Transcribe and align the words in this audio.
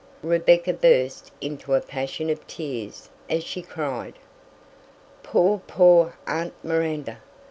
Rebecca 0.23 0.73
burst 0.73 1.29
into 1.41 1.75
a 1.75 1.79
passion 1.79 2.31
of 2.31 2.47
tears 2.47 3.11
as 3.29 3.43
she 3.43 3.61
cried, 3.61 4.15
"Poor, 5.21 5.59
poor 5.67 6.15
aunt 6.25 6.53
Miranda! 6.63 7.19